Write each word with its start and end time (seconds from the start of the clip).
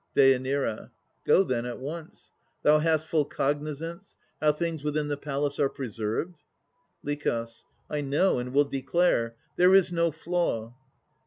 DÊ. 0.17 0.89
Go, 1.27 1.43
then, 1.43 1.63
at 1.67 1.77
once. 1.77 2.31
Thou 2.63 2.79
hast 2.79 3.05
full 3.05 3.23
cognizance 3.23 4.15
How 4.41 4.51
things 4.51 4.83
within 4.83 5.09
the 5.09 5.15
palace 5.15 5.59
are 5.59 5.69
preserved? 5.69 6.41
LICH. 7.03 7.27
I 7.87 8.01
know, 8.01 8.39
and 8.39 8.51
will 8.51 8.65
declare. 8.65 9.35
There 9.57 9.75
is 9.75 9.91
no 9.91 10.09
flaw. 10.09 10.73